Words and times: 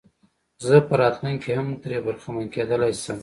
زه 0.65 0.75
په 0.87 0.93
راتلونکي 1.01 1.39
کې 1.43 1.51
هم 1.57 1.67
ترې 1.81 1.97
برخمن 2.05 2.45
کېدلای 2.53 2.93
شم. 3.03 3.19